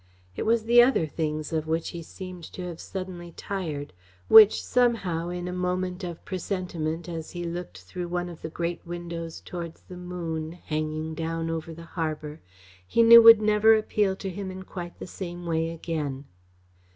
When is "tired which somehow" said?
3.37-5.29